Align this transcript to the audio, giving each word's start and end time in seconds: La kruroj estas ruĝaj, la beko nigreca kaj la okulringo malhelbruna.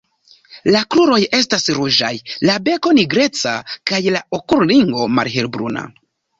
La 0.75 0.79
kruroj 0.95 1.19
estas 1.39 1.67
ruĝaj, 1.81 2.09
la 2.51 2.57
beko 2.69 2.95
nigreca 3.01 3.55
kaj 3.93 4.03
la 4.19 4.25
okulringo 4.41 5.11
malhelbruna. 5.21 5.89